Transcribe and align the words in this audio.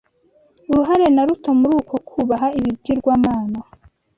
uruhare 0.71 1.05
na 1.15 1.23
ruto 1.27 1.49
muri 1.59 1.73
uko 1.81 1.95
kubaha 2.09 2.47
ibigirwamana 2.59 3.59